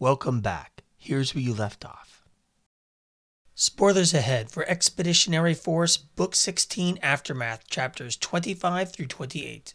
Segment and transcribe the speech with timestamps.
[0.00, 0.82] Welcome back.
[0.96, 2.24] Here's where you left off.
[3.54, 9.74] Spoilers ahead for Expeditionary Force Book 16 Aftermath, chapters 25 through 28.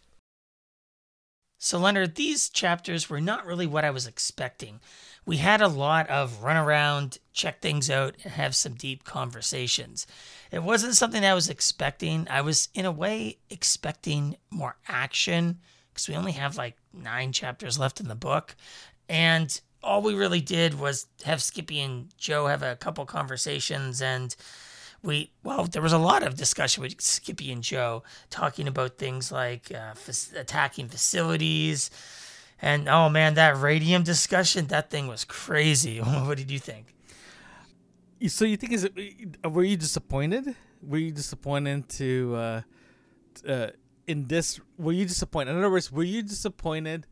[1.60, 4.80] So, Leonard, these chapters were not really what I was expecting.
[5.28, 10.08] We had a lot of run around, check things out, and have some deep conversations.
[10.52, 12.26] It wasn't something I was expecting.
[12.32, 15.60] I was, in a way, expecting more action
[15.94, 18.56] because we only have like nine chapters left in the book.
[19.08, 24.36] And all we really did was have Skippy and Joe have a couple conversations and
[25.02, 29.32] we well there was a lot of discussion with skippy and joe talking about things
[29.32, 31.92] like uh, f- attacking facilities
[32.62, 36.00] and oh man that radium discussion that thing was crazy.
[36.28, 36.96] What did you think?
[38.28, 38.94] So you think is it
[39.46, 40.56] were you disappointed?
[40.82, 42.62] Were you disappointed to uh,
[43.48, 43.68] uh
[44.08, 47.08] in this were you disappointed in other words were you disappointed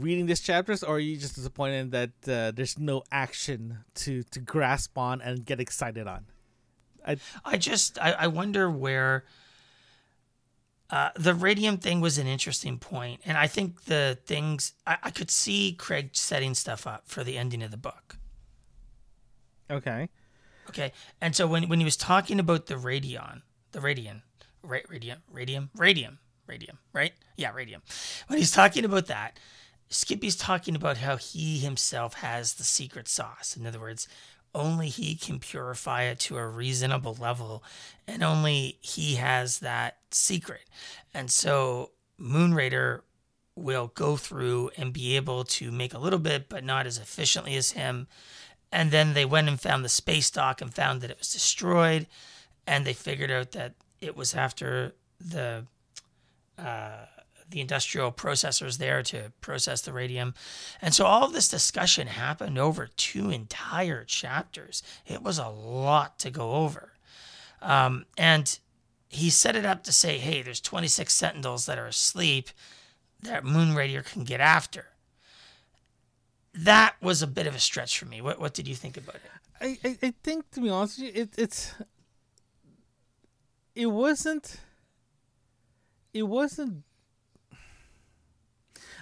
[0.00, 4.40] reading these chapters, or are you just disappointed that uh, there's no action to to
[4.40, 6.26] grasp on and get excited on?
[7.06, 9.24] I I just I, I wonder where.
[10.90, 15.10] Uh, the radium thing was an interesting point, and I think the things I, I
[15.10, 18.18] could see Craig setting stuff up for the ending of the book.
[19.70, 20.10] Okay.
[20.68, 24.22] Okay, and so when when he was talking about the radion, the radian,
[24.62, 27.12] ra- radium, radium, radium, radium, right?
[27.36, 27.82] Yeah, radium.
[28.28, 29.38] When he's talking about that,
[29.88, 33.56] Skippy's talking about how he himself has the secret sauce.
[33.56, 34.08] In other words,
[34.54, 37.64] only he can purify it to a reasonable level,
[38.06, 40.62] and only he has that secret.
[41.12, 43.02] And so Moonrader
[43.56, 47.56] will go through and be able to make a little bit, but not as efficiently
[47.56, 48.06] as him.
[48.72, 52.06] And then they went and found the space dock and found that it was destroyed,
[52.66, 55.66] and they figured out that it was after the
[56.58, 57.06] uh,
[57.50, 60.34] the industrial processors there to process the radium.
[60.80, 64.82] And so all this discussion happened over two entire chapters.
[65.06, 66.92] It was a lot to go over.
[67.62, 68.58] Um, and
[69.08, 72.50] he set it up to say, hey, there's 26 Sentinels that are asleep
[73.22, 74.86] that Moonrader can get after.
[76.52, 78.20] That was a bit of a stretch for me.
[78.20, 79.22] What what did you think about it?
[79.60, 81.74] I, I, I think to be honest with you, it, it's
[83.74, 84.60] it wasn't
[86.12, 86.84] it wasn't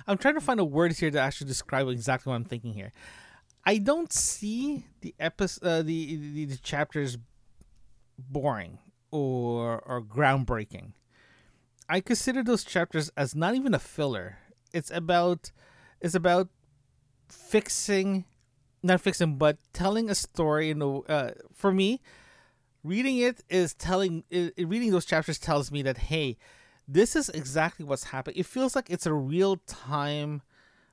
[0.07, 2.93] I'm trying to find a word here to actually describe exactly what I'm thinking here.
[3.65, 7.17] I don't see the episode, uh, the, the the chapters
[8.19, 8.79] boring
[9.11, 10.93] or or groundbreaking.
[11.89, 14.39] I consider those chapters as not even a filler.
[14.73, 15.53] It's about
[16.01, 16.49] it's about
[17.29, 18.25] fixing,
[18.83, 20.71] not fixing, but telling a story.
[20.71, 22.01] In a, uh, for me,
[22.83, 24.25] reading it is telling.
[24.31, 26.37] It, reading those chapters tells me that hey,
[26.89, 28.39] this is exactly what's happening.
[28.39, 30.43] It feels like it's a real time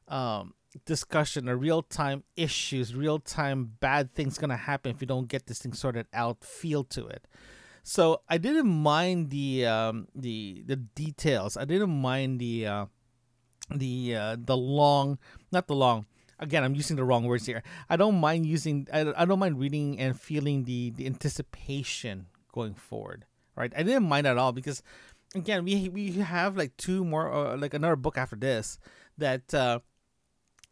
[0.08, 0.54] um,
[0.86, 5.48] discussion, a real time issues, real time bad things gonna happen if you don't get
[5.48, 6.44] this thing sorted out.
[6.44, 7.28] Feel to it.
[7.84, 11.58] So I didn't mind the um, the the details.
[11.58, 12.86] I didn't mind the uh,
[13.74, 15.18] the uh, the long,
[15.52, 16.06] not the long.
[16.40, 17.64] Again, I'm using the wrong words here.
[17.90, 18.88] I don't mind using.
[18.94, 23.26] I, I don't mind reading and feeling the the anticipation going forward.
[23.56, 24.84] Right, I didn't mind at all because
[25.36, 28.80] again we we have like two more uh, like another book after this
[29.18, 29.80] that uh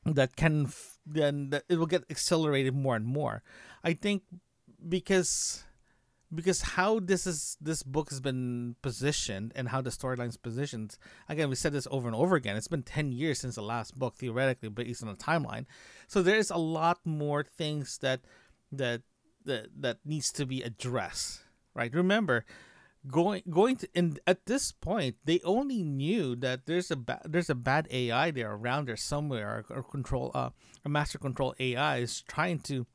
[0.06, 0.72] that can
[1.06, 3.44] then it will get accelerated more and more.
[3.84, 4.23] I think
[4.88, 5.63] because
[6.34, 10.97] because how this is this book has been positioned and how the storyline's positioned
[11.29, 13.97] again we said this over and over again it's been 10 years since the last
[13.97, 15.66] book theoretically based on the timeline.
[16.07, 18.22] So there's a lot more things that
[18.72, 19.01] that
[19.45, 21.41] that that needs to be addressed
[21.74, 21.94] right?
[21.94, 22.44] Remember
[23.09, 27.50] going going to and at this point they only knew that there's a ba- there's
[27.50, 30.50] a bad AI there around there somewhere or, control uh
[30.84, 32.85] a master control AI is trying to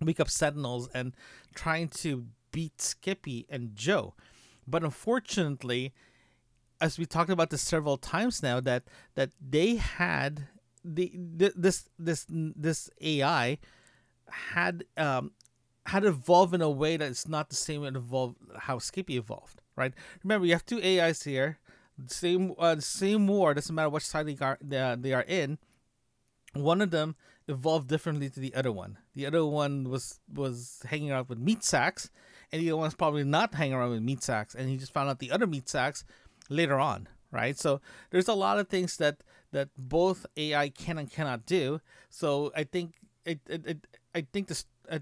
[0.00, 1.14] wake up sentinels and
[1.54, 4.14] trying to beat Skippy and Joe.
[4.66, 5.92] But unfortunately,
[6.80, 8.84] as we talked about this several times now that
[9.14, 10.48] that they had
[10.84, 11.12] the
[11.56, 13.58] this this this AI
[14.30, 15.32] had um
[15.88, 19.62] had evolved in a way that it's not the same it evolved how Skippy evolved,
[19.74, 19.94] right?
[20.22, 21.58] Remember, you have two AIs here,
[22.06, 23.54] same uh, same war.
[23.54, 25.58] Doesn't matter which side they are they, they are in.
[26.54, 27.16] One of them
[27.48, 28.98] evolved differently to the other one.
[29.14, 32.10] The other one was was hanging out with meat sacks,
[32.52, 34.54] and the other one's probably not hanging around with meat sacks.
[34.54, 36.04] And he just found out the other meat sacks
[36.50, 37.58] later on, right?
[37.58, 37.80] So
[38.10, 41.80] there's a lot of things that that both AI can and cannot do.
[42.10, 42.94] So I think
[43.24, 44.66] it, it, it I think this.
[44.90, 45.00] Uh,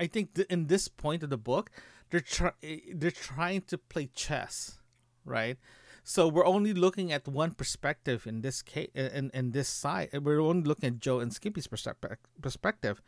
[0.00, 1.70] I think th- in this point of the book,
[2.10, 2.52] they're try-
[2.94, 4.78] they're trying to play chess,
[5.24, 5.58] right?
[6.04, 10.08] So we're only looking at one perspective in this case, in, in this side.
[10.22, 13.02] We're only looking at Joe and Skippy's perspective.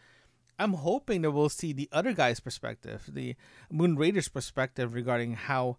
[0.58, 3.37] I'm hoping that we'll see the other guy's perspective, the
[3.72, 5.78] Moon Raider's perspective regarding how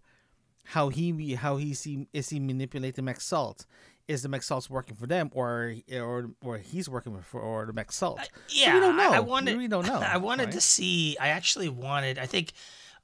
[0.64, 3.66] how he how he see is he manipulating Maxalt.
[4.12, 8.20] Is the Maxalt's working for them, or or or he's working for or the Maxalt?
[8.20, 9.12] Uh, yeah, so we don't know.
[9.12, 10.00] I, I wanted, we don't know.
[10.06, 10.52] I wanted right?
[10.52, 11.16] to see.
[11.18, 12.18] I actually wanted.
[12.18, 12.52] I think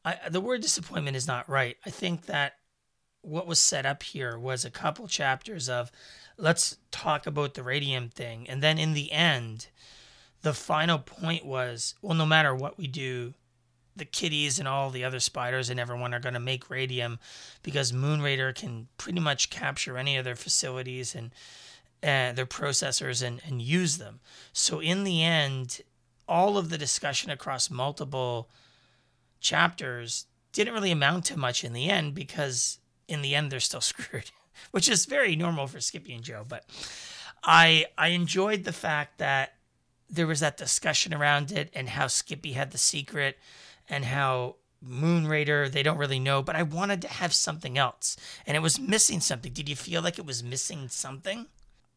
[0.04, 1.76] I, the word disappointment is not right.
[1.84, 2.54] I think that
[3.22, 5.90] what was set up here was a couple chapters of
[6.36, 9.66] let's talk about the radium thing and then in the end
[10.42, 13.34] the final point was well no matter what we do
[13.98, 17.18] the kitties and all the other spiders and everyone are going to make radium
[17.62, 21.30] because moon raider can pretty much capture any of their facilities and
[22.02, 24.20] uh, their processors and, and use them
[24.52, 25.80] so in the end
[26.28, 28.48] all of the discussion across multiple
[29.40, 33.80] chapters didn't really amount to much in the end because in the end they're still
[33.80, 34.30] screwed,
[34.70, 36.44] which is very normal for Skippy and Joe.
[36.46, 36.64] But
[37.42, 39.54] I I enjoyed the fact that
[40.10, 43.38] there was that discussion around it and how Skippy had the secret
[43.88, 48.16] and how Moon Raider they don't really know, but I wanted to have something else
[48.46, 49.52] and it was missing something.
[49.52, 51.46] Did you feel like it was missing something?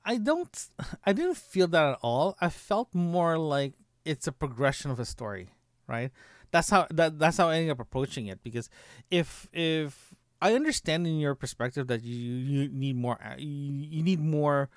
[0.03, 0.67] I don't
[1.05, 2.37] I didn't feel that at all.
[2.41, 3.73] I felt more like
[4.03, 5.49] it's a progression of a story,
[5.87, 6.11] right?
[6.51, 8.69] That's how that that's how I ended up approaching it because
[9.09, 14.69] if if I understand in your perspective that you you need more you, need more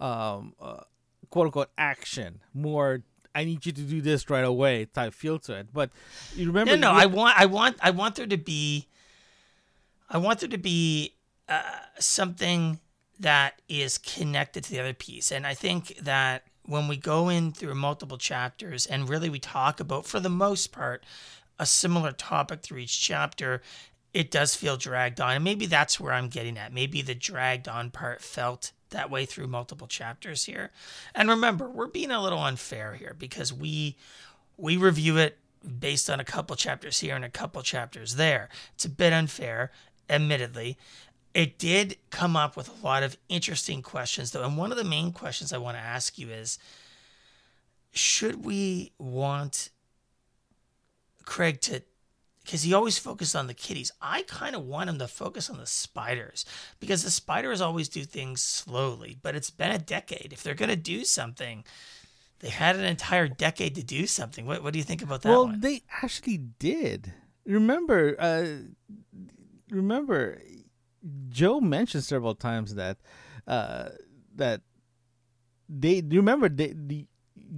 [0.00, 0.80] um uh,
[1.28, 3.02] quote unquote action more
[3.34, 5.90] I need you to do this right away type feel to it but
[6.34, 8.86] you remember no no I want I want I want there to be
[10.08, 11.14] I want there to be
[11.48, 11.62] uh,
[11.98, 12.80] something
[13.18, 17.52] that is connected to the other piece and I think that when we go in
[17.52, 21.04] through multiple chapters and really we talk about for the most part
[21.58, 23.60] a similar topic through each chapter
[24.12, 25.36] it does feel dragged on.
[25.36, 26.72] And maybe that's where I'm getting at.
[26.72, 30.70] Maybe the dragged on part felt that way through multiple chapters here.
[31.14, 33.96] And remember, we're being a little unfair here because we
[34.56, 35.38] we review it
[35.78, 38.48] based on a couple chapters here and a couple chapters there.
[38.74, 39.70] It's a bit unfair,
[40.08, 40.78] admittedly.
[41.32, 44.42] It did come up with a lot of interesting questions though.
[44.42, 46.58] And one of the main questions I want to ask you is
[47.92, 49.70] should we want
[51.24, 51.82] Craig to
[52.50, 53.92] because he always focused on the kitties.
[54.02, 56.44] I kind of want him to focus on the spiders
[56.80, 60.32] because the spiders always do things slowly, but it's been a decade.
[60.32, 61.62] If they're going to do something,
[62.40, 64.46] they had an entire decade to do something.
[64.46, 65.28] What, what do you think about that?
[65.28, 65.60] Well, one?
[65.60, 67.12] they actually did.
[67.46, 68.46] Remember, uh,
[69.70, 70.42] remember,
[71.28, 72.96] Joe mentioned several times that
[73.46, 73.90] uh,
[74.34, 74.62] that
[75.68, 77.06] they remember they, the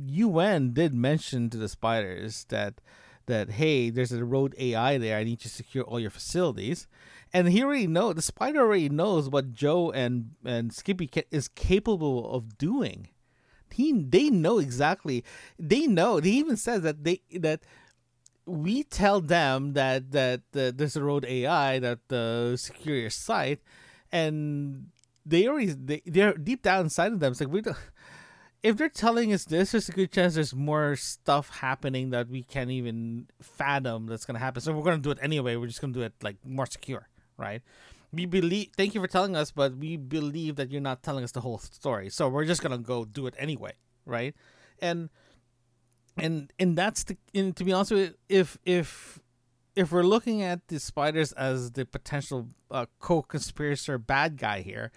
[0.04, 2.82] UN did mention to the spiders that
[3.26, 5.18] that hey, there's a road AI there.
[5.18, 6.86] I need to secure all your facilities,
[7.32, 11.48] and he already know the spider already knows what Joe and and Skippy ca- is
[11.48, 13.08] capable of doing.
[13.70, 15.24] He they know exactly.
[15.58, 16.18] They know.
[16.18, 17.62] He even says that they that
[18.46, 23.60] we tell them that that uh, there's a road AI that uh, secure your site,
[24.10, 24.88] and
[25.24, 27.32] they already they they're deep down inside of them.
[27.32, 27.76] It's like we don't
[28.62, 32.42] if they're telling us this, there's a good chance there's more stuff happening that we
[32.42, 34.62] can't even fathom that's gonna happen.
[34.62, 35.56] So we're gonna do it anyway.
[35.56, 37.62] We're just gonna do it like more secure, right?
[38.12, 38.68] We believe.
[38.76, 41.58] Thank you for telling us, but we believe that you're not telling us the whole
[41.58, 42.08] story.
[42.10, 43.72] So we're just gonna go do it anyway,
[44.06, 44.34] right?
[44.80, 45.10] And
[46.16, 47.16] and and that's the.
[47.34, 49.18] And to be honest with you, if if
[49.74, 54.92] if we're looking at the spiders as the potential uh, co-conspirator bad guy here,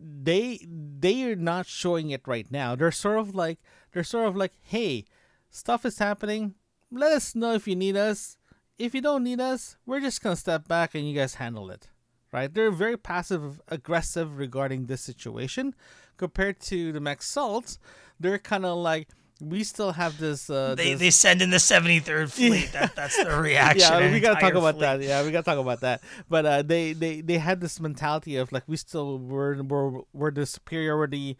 [0.00, 2.74] they they are not showing it right now.
[2.74, 3.58] They're sort of like
[3.92, 5.04] they're sort of like, hey,
[5.50, 6.54] stuff is happening.
[6.90, 8.36] Let us know if you need us.
[8.78, 11.88] If you don't need us, we're just gonna step back and you guys handle it.
[12.32, 12.52] Right?
[12.52, 15.74] They're very passive aggressive regarding this situation
[16.16, 17.78] compared to the Maxalts.
[18.20, 19.08] They're kind of like
[19.40, 20.50] we still have this.
[20.50, 21.00] Uh, they this...
[21.00, 22.72] they send in the seventy third fleet.
[22.72, 23.80] that, that's the reaction.
[23.80, 24.80] yeah, we gotta talk about fleet.
[24.80, 25.02] that.
[25.02, 26.02] Yeah, we gotta talk about that.
[26.28, 30.30] But uh, they they they had this mentality of like we still we're we're, we're
[30.30, 31.36] the superior, we're the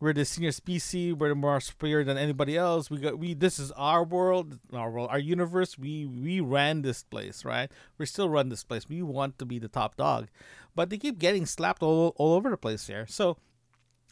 [0.00, 2.90] we're the senior species, we're more superior than anybody else.
[2.90, 5.78] We got we this is our world, our world, our universe.
[5.78, 7.70] We we ran this place, right?
[7.96, 8.88] We still run this place.
[8.88, 10.28] We want to be the top dog,
[10.74, 13.06] but they keep getting slapped all all over the place here.
[13.08, 13.38] So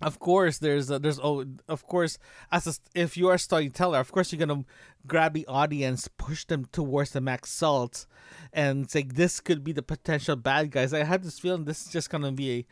[0.03, 2.19] of course there's a, there's oh of course
[2.53, 4.65] as a, if you are a storyteller of course you're gonna
[5.07, 8.07] grab the audience push them towards the Maxalt
[8.53, 11.93] and say this could be the potential bad guys i had this feeling this is
[11.93, 12.67] just gonna be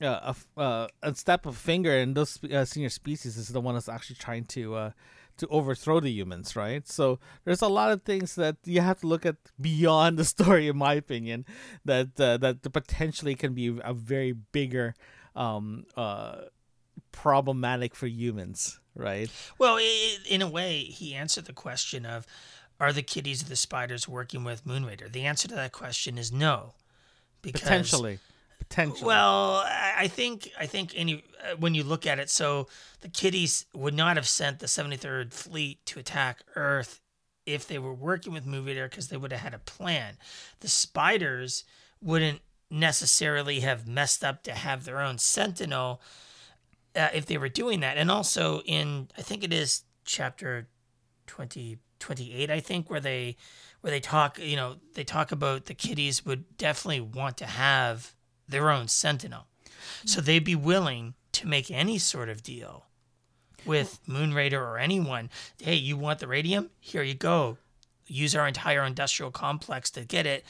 [0.00, 3.74] a a, a, a step of finger and those uh, senior species is the one
[3.74, 4.90] that's actually trying to uh
[5.40, 6.86] to overthrow the humans, right?
[6.86, 10.68] So there's a lot of things that you have to look at beyond the story,
[10.68, 11.46] in my opinion,
[11.84, 14.94] that uh, that potentially can be a very bigger
[15.34, 16.42] um, uh,
[17.12, 19.30] problematic for humans, right?
[19.58, 22.26] Well, it, in a way, he answered the question of,
[22.78, 25.12] are the kitties or the spiders working with Moonrader?
[25.12, 26.74] The answer to that question is no,
[27.42, 28.18] because potentially.
[28.58, 29.06] Potentially.
[29.06, 32.68] Well, I think I think any uh, when you look at it, so
[33.00, 37.00] the kitties would not have sent the 73rd Fleet to attack Earth
[37.46, 40.18] if they were working with Moonrader because they would have had a plan.
[40.60, 41.64] The spiders
[42.00, 46.00] wouldn't necessarily have messed up to have their own Sentinel
[46.96, 47.96] uh, if they were doing that.
[47.96, 50.68] And also in I think it is chapter
[51.26, 53.36] 20 28 I think where they
[53.80, 58.14] where they talk, you know, they talk about the kitties would definitely want to have
[58.48, 59.46] their own Sentinel.
[60.04, 62.86] So they'd be willing to make any sort of deal
[63.64, 65.30] with Moonrader or anyone.
[65.58, 66.70] Hey, you want the radium?
[66.80, 67.58] Here you go.
[68.06, 70.44] Use our entire industrial complex to get it.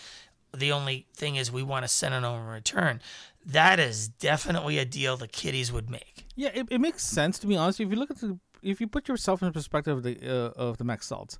[0.56, 3.00] The only thing is, we want a Sentinel in return.
[3.46, 6.26] That is definitely a deal the kiddies would make.
[6.36, 7.80] Yeah, it, it makes sense to be honest.
[7.80, 10.52] If you look at the, if you put yourself in the perspective of the uh,
[10.56, 11.38] of the Mech Salts,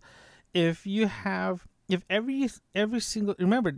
[0.54, 3.74] if you have if every every single remember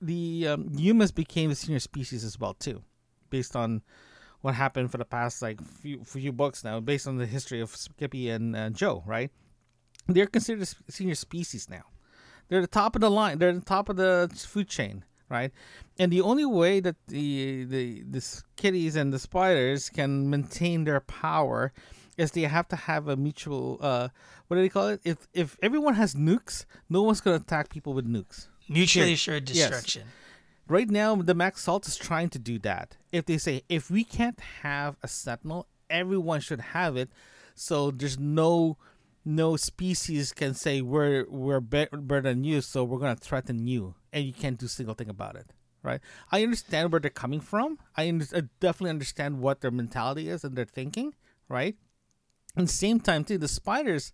[0.00, 2.82] the um, humans became the senior species as well too,
[3.30, 3.82] based on
[4.40, 7.74] what happened for the past like few few books now, based on the history of
[7.74, 9.02] Skippy and uh, Joe.
[9.06, 9.30] Right,
[10.06, 11.84] they're considered a senior species now.
[12.48, 13.38] They're the top of the line.
[13.38, 15.52] They're the top of the food chain, right?
[15.98, 21.00] And the only way that the the the kitties and the spiders can maintain their
[21.00, 21.72] power
[22.16, 23.78] is they have to have a mutual.
[23.80, 24.08] Uh,
[24.46, 25.00] what do they call it?
[25.04, 28.48] If if everyone has nukes, no one's gonna attack people with nukes.
[28.68, 30.02] Mutually assured destruction.
[30.06, 30.14] Yes.
[30.66, 32.96] Right now, the Max Salt is trying to do that.
[33.12, 37.10] If they say if we can't have a Sentinel, everyone should have it,
[37.54, 38.78] so there's no
[39.24, 44.24] no species can say we're we're better than you, so we're gonna threaten you, and
[44.24, 45.50] you can't do single thing about it.
[45.82, 46.00] Right?
[46.32, 47.78] I understand where they're coming from.
[47.94, 51.12] I, I definitely understand what their mentality is and their thinking.
[51.46, 51.76] Right?
[52.56, 54.12] And same time too, the spiders,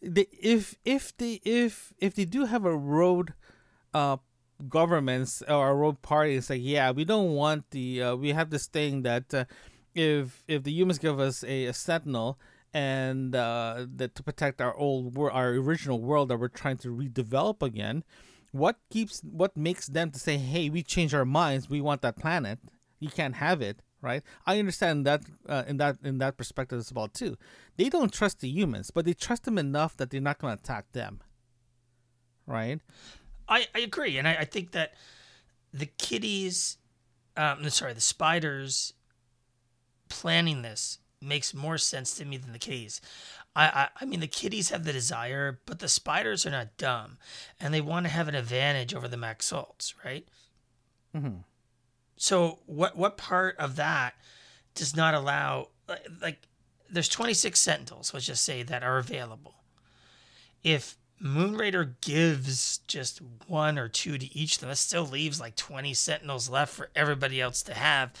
[0.00, 3.34] they, if if they if if they do have a road
[3.92, 4.18] uh,
[4.68, 8.02] governments or a road parties like, yeah, we don't want the.
[8.02, 9.44] Uh, we have this thing that uh,
[9.94, 12.38] if if the humans give us a, a sentinel
[12.72, 16.88] and uh, that to protect our old world our original world that we're trying to
[16.88, 18.04] redevelop again,
[18.54, 22.16] what keeps what makes them to say, hey, we change our minds, we want that
[22.16, 22.58] planet,
[23.00, 24.22] you can't have it right?
[24.46, 27.36] I understand that uh, in that in that perspective as well too.
[27.78, 30.62] They don't trust the humans, but they trust them enough that they're not going to
[30.62, 31.22] attack them,
[32.46, 32.80] right?
[33.48, 34.92] I, I agree, and I, I think that
[35.72, 36.76] the kitties,
[37.36, 38.92] um, sorry, the spiders
[40.08, 43.00] planning this makes more sense to me than the kitties.
[43.56, 47.18] I, I, I mean, the kitties have the desire, but the spiders are not dumb,
[47.60, 50.26] and they want to have an advantage over the Salts, right?
[51.14, 51.38] Mm-hmm.
[52.16, 54.14] So, what what part of that
[54.74, 55.68] does not allow
[56.20, 56.48] like
[56.90, 59.54] there's 26 Sentinels, let's just say, that are available.
[60.62, 64.70] If Moonrader gives just one or two to each of them.
[64.70, 68.12] It still leaves like 20 Sentinels left for everybody else to have.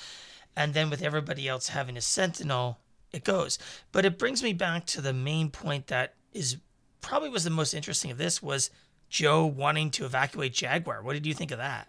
[0.56, 2.78] And then with everybody else having a Sentinel,
[3.14, 3.58] it goes.
[3.92, 6.58] But it brings me back to the main point that is
[7.00, 8.70] probably was the most interesting of this was
[9.08, 11.02] Joe wanting to evacuate Jaguar.
[11.02, 11.88] What did you think of that?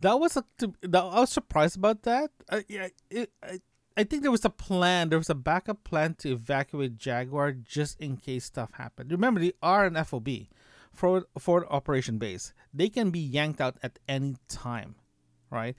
[0.00, 0.44] That was a,
[0.82, 2.30] that, I was surprised about that.
[2.48, 3.60] Uh, yeah, it, I,
[3.96, 5.08] I think there was a plan.
[5.08, 9.12] There was a backup plan to evacuate Jaguar just in case stuff happened.
[9.12, 10.28] Remember, they are an FOB,
[10.92, 12.52] forward forward operation base.
[12.72, 14.96] They can be yanked out at any time,
[15.50, 15.76] right?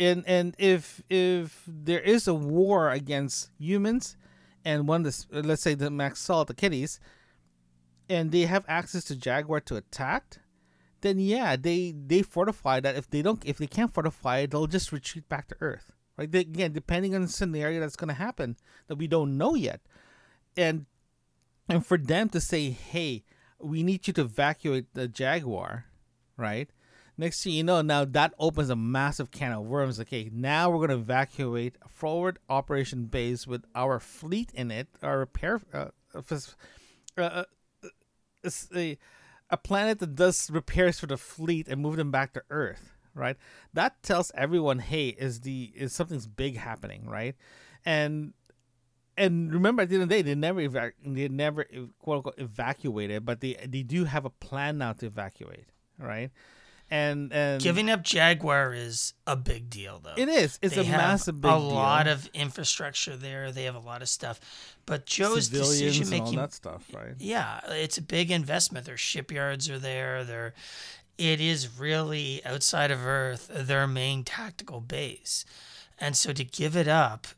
[0.00, 4.16] And and if if there is a war against humans,
[4.64, 6.98] and one this uh, let's say the Mech Salt, the kitties,
[8.08, 10.38] and they have access to Jaguar to attack,
[11.02, 12.96] then yeah, they they fortify that.
[12.96, 16.30] If they don't, if they can't fortify, they'll just retreat back to Earth Right?
[16.30, 19.80] they, again, depending on the scenario that's going to happen that we don't know yet,
[20.54, 20.84] and
[21.66, 23.24] and for them to say, "Hey,
[23.58, 25.86] we need you to evacuate the Jaguar,"
[26.36, 26.68] right?
[27.20, 30.00] Next thing you know, now that opens a massive can of worms.
[30.00, 34.88] Okay, now we're going to evacuate a forward operation base with our fleet in it,
[35.02, 36.22] our repair, uh, uh,
[37.18, 37.44] uh, uh
[38.74, 38.96] a,
[39.50, 43.36] a planet that does repairs for the fleet and move them back to Earth right?
[43.74, 47.34] That tells everyone, hey, is the is something's big happening, right?
[47.84, 48.32] And
[49.18, 51.66] and remember, at the end of the day, they never they never
[51.98, 55.66] quote unquote evacuated, but they they do have a plan now to evacuate,
[55.98, 56.30] right?
[56.90, 60.14] And and Giving up Jaguar is a big deal, though.
[60.16, 60.58] it is.
[60.60, 61.60] It's they a massive big a deal.
[61.60, 63.52] lot of infrastructure there.
[63.52, 64.40] They have a lot of stuff,
[64.86, 67.14] but Joe's decision making that stuff, right?
[67.18, 68.86] yeah, it's a big investment.
[68.86, 70.24] Their shipyards are there.
[70.24, 70.54] They're,
[71.16, 75.44] it is really outside of Earth their main tactical base,
[75.98, 77.28] and so to give it up,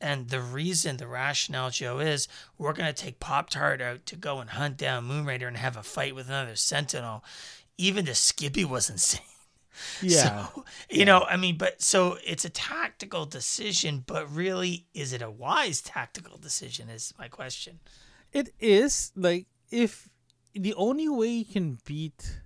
[0.00, 4.38] and the reason, the rationale, Joe is we're gonna take Pop Tart out to go
[4.38, 7.24] and hunt down Moon Raider and have a fight with another Sentinel.
[7.80, 9.22] Even the Skippy was insane.
[10.02, 10.48] Yeah.
[10.48, 15.22] So, you know, I mean, but so it's a tactical decision, but really, is it
[15.22, 16.90] a wise tactical decision?
[16.90, 17.80] Is my question.
[18.30, 20.06] It is like if
[20.52, 22.40] the only way you can beat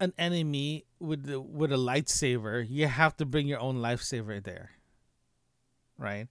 [0.00, 4.70] an enemy with the, with a lightsaber, you have to bring your own lifesaver there,
[5.98, 6.28] right?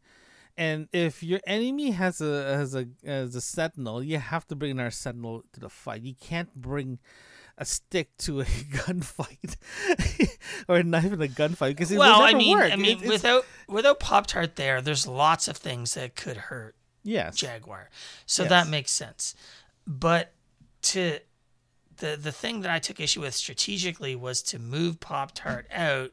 [0.57, 4.71] And if your enemy has a has a has a sentinel, you have to bring
[4.71, 6.01] another sentinel to the fight.
[6.01, 7.00] You can't bring
[7.57, 8.45] a stick to a
[8.79, 9.55] gunfight
[10.67, 12.71] or a knife in a gunfight because it well, will I never mean, work.
[12.71, 16.75] I mean, It- without without Pop Tart there, there's lots of things that could hurt
[17.03, 17.89] yes, Jaguar,
[18.25, 18.50] so Yes.
[18.50, 19.35] that makes sense.
[19.85, 20.33] But
[20.83, 21.19] to
[21.97, 26.12] the the thing that I took issue with strategically was to move Pop Tart out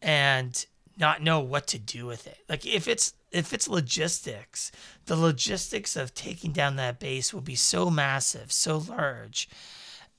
[0.00, 0.64] and
[0.98, 2.38] not know what to do with it.
[2.48, 4.70] Like if it's if it's logistics,
[5.06, 9.48] the logistics of taking down that base will be so massive, so large,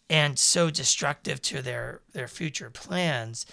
[0.09, 3.45] and so destructive to their their future plans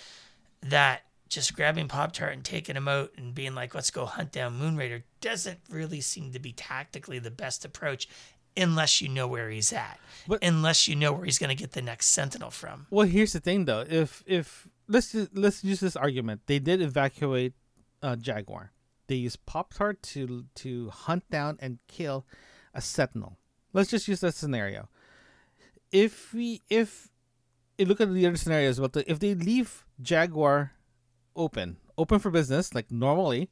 [0.63, 4.33] that just grabbing Pop Tart and taking him out and being like, let's go hunt
[4.33, 8.09] down Moon Raider doesn't really seem to be tactically the best approach
[8.57, 10.01] unless you know where he's at.
[10.27, 12.87] But- unless you know where he's going to get the next Sentinel from.
[12.91, 13.85] Well, here's the thing, though.
[13.89, 17.55] If if let's ju- let's use this argument, they did evacuate
[18.03, 18.73] uh, Jaguar.
[19.11, 22.25] They use Pop Tart to to hunt down and kill
[22.73, 23.39] a Sentinel.
[23.73, 24.89] Let's just use that scenario.
[25.91, 27.09] If we if
[27.77, 30.75] you look at the other scenarios, but if they leave Jaguar
[31.35, 33.51] open, open for business like normally,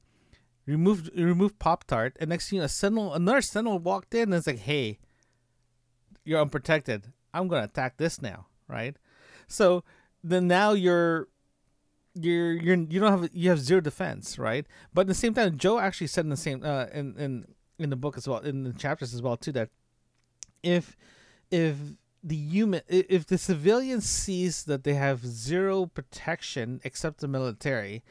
[0.65, 4.33] remove remove Pop Tart, and next thing you know, a Sentinel, another Sentinel walked in
[4.33, 5.01] and it's like, hey,
[6.25, 7.13] you're unprotected.
[7.35, 8.95] I'm gonna attack this now, right?
[9.49, 9.83] So
[10.23, 11.27] then now you're
[12.15, 14.67] you're you're you don't have you have zero defense, right?
[14.93, 17.45] But at the same time, Joe actually said in the same uh in in
[17.79, 19.71] in the book as well in the chapters as well too that
[20.63, 20.97] if
[21.51, 21.77] if
[22.23, 28.03] the human if the civilian sees that they have zero protection except the military,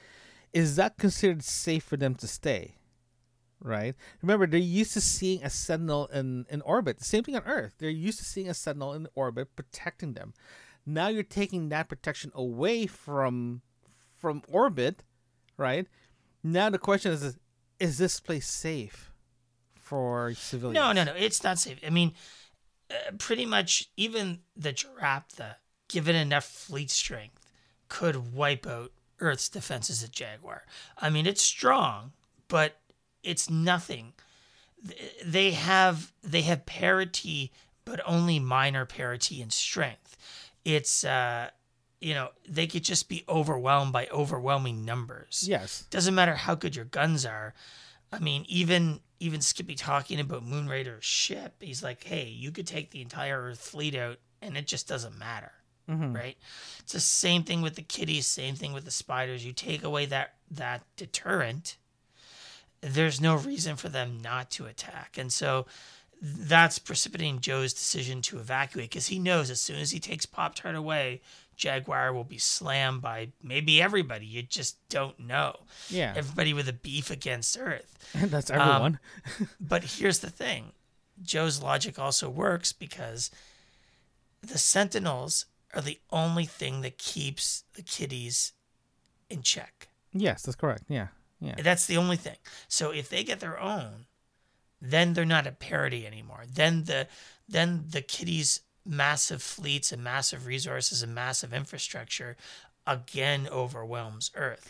[0.53, 2.75] is that considered safe for them to stay?
[3.59, 3.95] Right.
[4.21, 7.01] Remember, they're used to seeing a sentinel in, in orbit.
[7.01, 7.73] Same thing on Earth.
[7.79, 10.33] They're used to seeing a sentinel in orbit protecting them.
[10.85, 13.61] Now you're taking that protection away from
[14.17, 15.03] from orbit,
[15.57, 15.87] right?
[16.43, 17.37] Now the question is:
[17.79, 19.11] Is this place safe
[19.75, 20.75] for civilians?
[20.75, 21.13] No, no, no.
[21.17, 21.79] It's not safe.
[21.85, 22.13] I mean,
[22.89, 25.55] uh, pretty much even the Jeraptha,
[25.87, 27.39] given enough fleet strength,
[27.89, 30.63] could wipe out Earth's defenses at Jaguar.
[30.97, 32.13] I mean, it's strong,
[32.47, 32.79] but
[33.23, 34.13] it's nothing.
[35.25, 37.51] They have they have parity,
[37.83, 40.15] but only minor parity in strength.
[40.63, 41.49] It's uh,
[41.99, 45.85] you know, they could just be overwhelmed by overwhelming numbers Yes.
[45.89, 47.53] doesn't matter how good your guns are.
[48.11, 52.67] I mean, even even Skippy talking about Moon Raider's ship, he's like, "Hey, you could
[52.67, 55.51] take the entire Earth fleet out, and it just doesn't matter."
[55.89, 56.13] Mhm.
[56.15, 56.37] Right?
[56.79, 59.43] It's the same thing with the kitties, same thing with the spiders.
[59.43, 61.77] You take away that that deterrent,
[62.81, 65.65] there's no reason for them not to attack, and so
[66.21, 70.55] that's precipitating Joe's decision to evacuate because he knows as soon as he takes Pop
[70.55, 71.21] Tart away,
[71.57, 74.25] Jaguar will be slammed by maybe everybody.
[74.25, 75.55] You just don't know.
[75.89, 76.13] Yeah.
[76.15, 77.97] Everybody with a beef against Earth.
[78.15, 78.99] That's Um, everyone.
[79.59, 80.71] But here's the thing
[81.21, 83.31] Joe's logic also works because
[84.41, 88.53] the Sentinels are the only thing that keeps the kitties
[89.29, 89.89] in check.
[90.13, 90.83] yes, that's correct.
[90.87, 91.07] Yeah.
[91.41, 91.55] Yeah.
[91.61, 92.37] That's the only thing.
[92.67, 94.05] So if they get their own,
[94.81, 96.43] then they're not a parody anymore.
[96.51, 97.07] Then the
[97.49, 102.37] then the kitties' massive fleets and massive resources and massive infrastructure
[102.85, 104.69] again overwhelms Earth.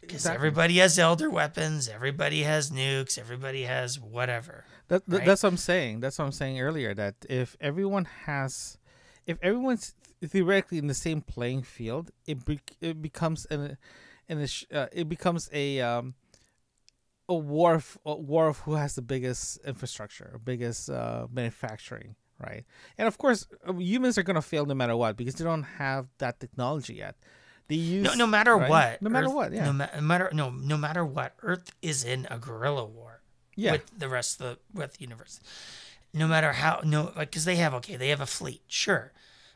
[0.00, 0.36] Because Exactly.
[0.36, 4.64] everybody has elder weapons, everybody has nukes, everybody has whatever.
[4.88, 5.26] That, that- right?
[5.26, 6.00] That's what I'm saying.
[6.00, 6.94] That's what I'm saying earlier.
[6.94, 8.78] That if everyone has,
[9.26, 13.78] if everyone's theoretically in the same playing field, it be, it becomes an,
[14.28, 16.14] an uh, it becomes a um,
[17.28, 22.64] a war of a war of who has the biggest infrastructure, biggest uh, manufacturing, right?
[22.98, 26.06] And of course, uh, humans are gonna fail no matter what because they don't have
[26.18, 27.16] that technology yet.
[27.68, 28.70] They use No, no matter right?
[28.70, 29.02] what.
[29.02, 31.34] no matter Earth- what, yeah, No ma- matter no, no matter what.
[31.42, 33.22] Earth is in a guerrilla war.
[33.56, 35.40] yeah, with the rest of the with the universe.
[36.14, 39.12] No matter how no like because they have okay they have a fleet sure,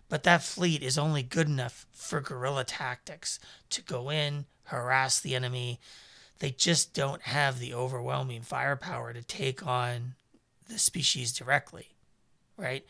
[0.09, 3.39] But that fleet is only good enough for guerrilla tactics
[3.71, 5.79] to go in, harass the enemy.
[6.41, 10.15] They just don't have the overwhelming firepower to take on
[10.69, 11.90] the species directly,
[12.61, 12.85] right?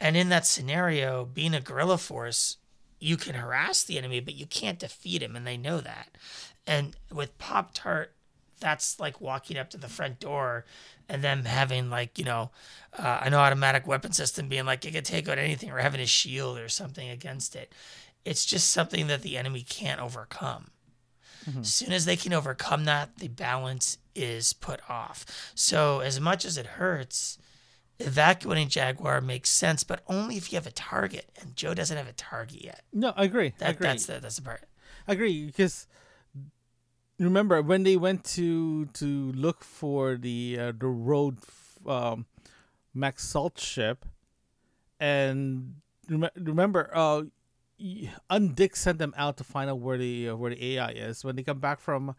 [0.00, 2.56] And in that scenario, being a guerrilla force,
[2.98, 6.16] you can harass the enemy, but you can't defeat him, and they know that.
[6.66, 8.14] And with Pop Tart,
[8.62, 10.64] that's like walking up to the front door
[11.08, 12.50] and them having like you know
[12.96, 16.06] uh, an automatic weapon system being like it can take out anything or having a
[16.06, 17.72] shield or something against it
[18.24, 20.70] it's just something that the enemy can't overcome
[21.60, 26.44] as soon as they can overcome that the balance is put off so as much
[26.44, 27.36] as it hurts
[28.06, 32.08] evacuating jaguar makes sense but only if you have a target and joe doesn't have
[32.08, 33.52] a target yet No, I agree.
[33.60, 33.86] I agree.
[33.86, 34.62] that's the that's the part
[35.08, 35.86] I agree because
[37.18, 41.38] remember when they went to to look for the uh, the road
[41.86, 42.26] um,
[42.94, 44.04] Max Salt ship,
[45.00, 45.76] and
[46.08, 47.22] rem- remember, uh,
[48.30, 51.24] Undick sent them out to find out where the uh, where the AI is.
[51.24, 52.14] When they come back from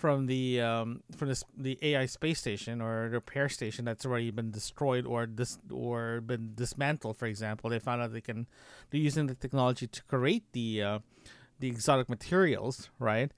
[0.00, 4.50] from the um, from this, the AI space station or repair station that's already been
[4.50, 8.46] destroyed or dis- or been dismantled, for example, they found out they can
[8.88, 10.98] they're using the technology to create the uh,
[11.58, 13.30] the exotic materials, right?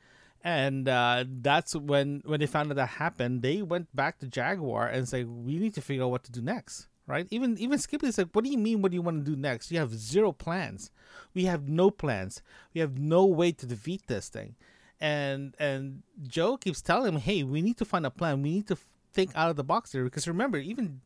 [0.44, 4.86] And uh, that's when when they found out that happened, they went back to Jaguar
[4.86, 7.26] and said, "We need to figure out what to do next." Right?
[7.30, 8.82] Even even Skippy said, "What do you mean?
[8.82, 9.72] What do you want to do next?
[9.72, 10.92] You have zero plans.
[11.34, 12.40] We have no plans.
[12.72, 14.54] We have no way to defeat this thing."
[15.02, 18.40] And and Joe keeps telling him, "Hey, we need to find a plan.
[18.40, 18.78] We need to
[19.12, 21.00] think out of the box here." Because remember, even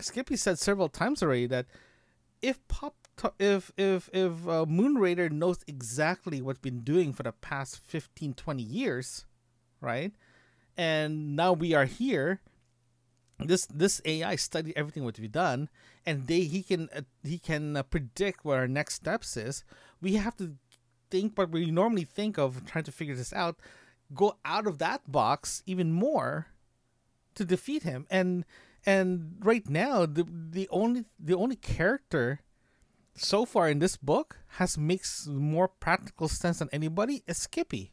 [0.00, 1.66] Skippy said several times already that
[2.40, 2.94] if Pop
[3.38, 8.32] if if if uh, Moon Raider knows exactly what's been doing for the past 15
[8.32, 9.26] 20 years,
[9.82, 10.12] right?
[10.78, 12.40] And now we are here.
[13.38, 15.68] This this AI studied everything what we've done,
[16.06, 19.62] and they he can uh, he can uh, predict what our next steps is.
[20.00, 20.56] We have to
[21.12, 23.60] think what we normally think of trying to figure this out.
[24.14, 26.48] Go out of that box even more
[27.34, 28.44] to defeat him, and
[28.84, 32.40] and right now the the only the only character
[33.14, 37.92] so far in this book has makes more practical sense than anybody is Skippy.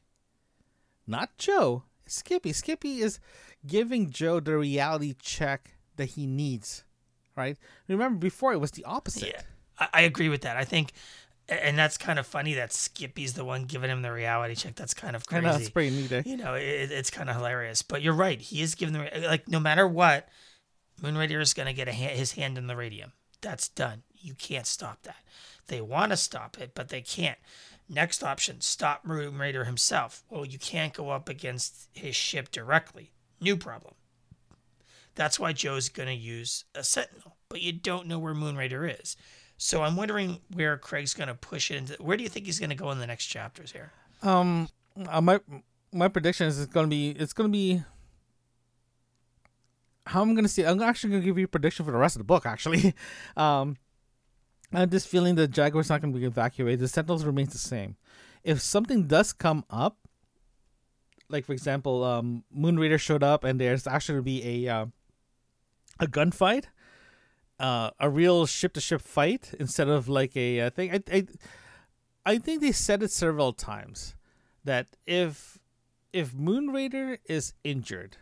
[1.05, 1.83] Not Joe.
[2.05, 2.53] Skippy.
[2.53, 3.19] Skippy is
[3.67, 6.83] giving Joe the reality check that he needs.
[7.35, 7.57] Right?
[7.87, 9.29] Remember before it was the opposite.
[9.29, 9.41] Yeah,
[9.79, 10.57] I, I agree with that.
[10.57, 10.91] I think,
[11.49, 14.75] and that's kind of funny that Skippy's the one giving him the reality check.
[14.75, 15.45] That's kind of I crazy.
[15.45, 16.11] know it's pretty neat.
[16.11, 16.21] eh?
[16.25, 17.81] you know, it, it's kind of hilarious.
[17.81, 18.39] But you're right.
[18.39, 20.29] He is giving the like no matter what,
[21.01, 23.13] Moon Raider is going to get a ha- his hand in the radium.
[23.41, 24.03] That's done.
[24.21, 25.23] You can't stop that.
[25.67, 27.37] They want to stop it, but they can't.
[27.87, 30.23] Next option: stop Moon Raider himself.
[30.29, 33.11] Well, you can't go up against his ship directly.
[33.41, 33.95] New problem.
[35.15, 38.85] That's why Joe's going to use a Sentinel, but you don't know where Moon Raider
[38.87, 39.17] is.
[39.61, 41.93] So I'm wondering where Craig's going to push it into.
[42.01, 43.91] Where do you think he's going to go in the next chapters here?
[44.23, 44.69] Um,
[45.07, 45.41] uh, my
[45.91, 47.81] my prediction is it's gonna be it's gonna be
[50.05, 50.63] how I'm gonna see.
[50.63, 52.45] I'm actually gonna give you a prediction for the rest of the book.
[52.45, 52.93] Actually,
[53.37, 53.77] um,
[54.73, 56.79] I have this feeling that Jaguar's not gonna be evacuated.
[56.79, 57.95] The Sentinels remains the same.
[58.43, 59.97] If something does come up,
[61.29, 64.85] like for example, um, Moon Raider showed up and there's actually gonna be a uh,
[65.99, 66.65] a gunfight,
[67.59, 70.91] uh, a real ship to ship fight instead of like a uh, thing.
[70.91, 71.27] I, I
[72.25, 74.15] I think they said it several times
[74.63, 75.57] that if
[76.13, 78.17] if Moon Raider is injured,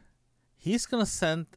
[0.55, 1.47] he's gonna send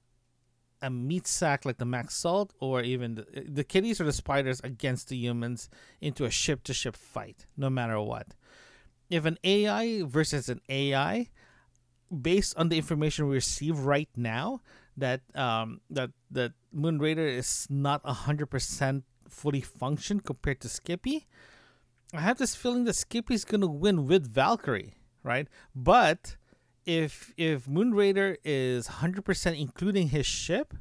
[0.83, 4.61] a meat sack like the Max Salt or even the, the kitties or the spiders
[4.65, 5.69] against the humans
[6.01, 8.29] into a ship to ship fight, no matter what.
[9.11, 11.29] If an AI versus an AI,
[12.11, 14.61] based on the information we receive right now,
[15.01, 21.27] that um that that Moon Raider is not hundred percent fully functioned compared to Skippy,
[22.15, 25.49] I have this feeling that Skippy's gonna win with Valkyrie, right?
[25.75, 26.37] But
[26.87, 30.75] if if Moon Raider is hundred percent including his ship,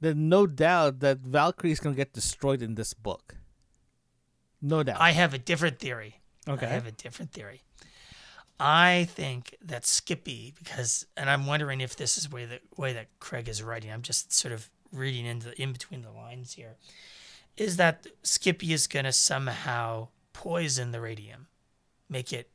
[0.00, 3.36] then no doubt that Valkyrie is gonna get destroyed in this book.
[4.60, 5.00] No doubt.
[5.00, 6.20] I have a different theory.
[6.48, 6.66] Okay.
[6.66, 7.62] I have a different theory.
[8.60, 13.08] I think that Skippy, because, and I'm wondering if this is way the way that
[13.18, 13.90] Craig is writing.
[13.90, 16.76] I'm just sort of reading into in between the lines here.
[17.56, 21.48] Is that Skippy is gonna somehow poison the radium,
[22.08, 22.50] make it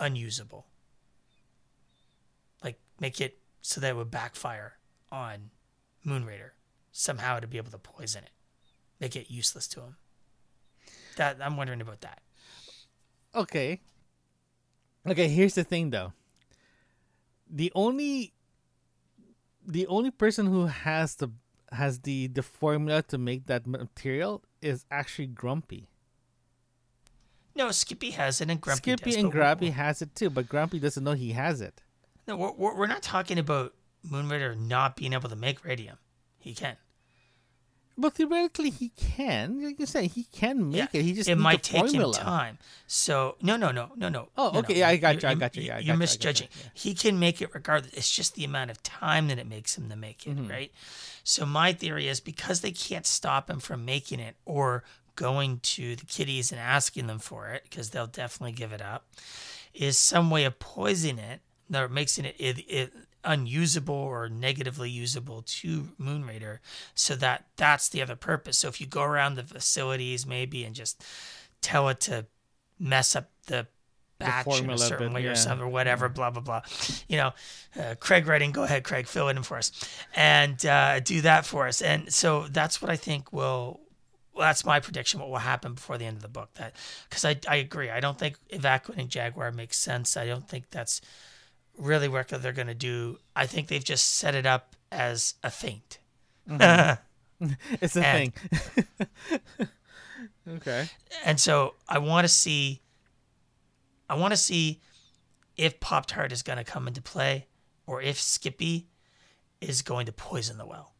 [0.00, 0.66] unusable,
[2.62, 4.74] like make it so that it would backfire
[5.10, 5.50] on
[6.04, 6.54] Moon Raider
[6.92, 8.30] somehow to be able to poison it,
[9.00, 9.96] make it useless to him.
[11.16, 12.22] That I'm wondering about that.
[13.34, 13.80] Okay.
[15.06, 16.12] Okay, here's the thing though.
[17.50, 18.32] The only
[19.66, 21.28] the only person who has the
[21.72, 25.88] has the the formula to make that material is actually Grumpy.
[27.56, 29.22] No, Skippy has it, and Grumpy Skippy does.
[29.22, 31.82] and Grumpy has it too, but Grumpy doesn't know he has it.
[32.26, 33.74] No, we're, we're not talking about
[34.08, 35.98] Moonrader not being able to make radium.
[36.38, 36.76] He can.
[37.96, 39.62] But theoretically, he can.
[39.62, 41.02] Like you say, he can make Yeah, it.
[41.04, 42.16] He just it might the take formula.
[42.18, 42.58] him time.
[42.88, 44.28] So no, no, no, no, no.
[44.36, 44.78] Oh, no, okay, no.
[44.80, 46.48] yeah, I got you, I got you, yeah, I You're got you, I got misjudging.
[46.52, 46.70] you, yeah.
[46.74, 47.92] He can make it regardless.
[47.94, 50.50] It's just the amount of time that it makes him to make it, Mm-hmm.
[50.50, 50.72] right?
[51.22, 54.82] So my theory is because they can't stop him from making it or
[55.16, 59.06] going to the kiddies and asking them for it, because they'll definitely give it up,
[59.72, 62.92] is some way of poisoning it that makes it, it, it
[63.24, 66.58] unusable or negatively usable to Moonrader
[66.94, 68.58] so that that's the other purpose.
[68.58, 71.04] So if you go around the facilities maybe and just
[71.60, 72.26] tell it to
[72.78, 73.66] mess up the
[74.18, 75.30] batch in a certain bit, way yeah.
[75.30, 76.62] or something or whatever, blah blah blah.
[77.08, 77.32] You know,
[77.80, 79.72] uh, Craig Redding, go ahead, Craig, fill it in for us
[80.14, 81.82] and uh, do that for us.
[81.82, 83.80] And so that's what I think will.
[84.34, 85.20] Well, that's my prediction.
[85.20, 86.54] What will happen before the end of the book?
[86.54, 86.74] That
[87.08, 87.88] because I, I agree.
[87.90, 90.16] I don't think evacuating Jaguar makes sense.
[90.16, 91.00] I don't think that's
[91.76, 93.18] really work that they're going to do.
[93.34, 95.98] I think they've just set it up as a feint.
[96.48, 97.00] Mm-hmm.
[97.80, 98.86] It's a And- thing.
[100.56, 100.88] okay.
[101.24, 102.80] And so I want to see
[104.08, 104.80] I want to see
[105.56, 107.48] if Pop Tart is going to come into play
[107.86, 108.86] or if Skippy
[109.60, 110.92] is going to poison the well.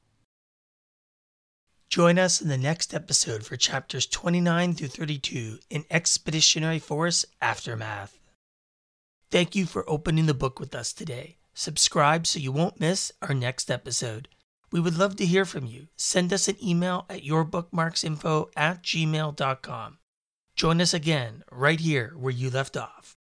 [1.89, 8.19] Join us in the next episode for chapters 29 through 32 in Expeditionary Force Aftermath.
[9.35, 11.39] Thank you for opening the book with us today.
[11.55, 14.29] Subscribe so you won't miss our next episode.
[14.71, 15.89] We would love to hear from you.
[15.97, 19.99] Send us an email at yourbookmarksinfo at gmail.com.
[20.55, 23.17] Join us again right here where you left off.